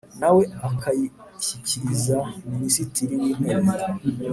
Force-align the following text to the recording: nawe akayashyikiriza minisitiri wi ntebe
nawe 0.19 0.43
akayashyikiriza 0.69 2.17
minisitiri 2.51 3.13
wi 3.21 3.31
ntebe 3.39 3.75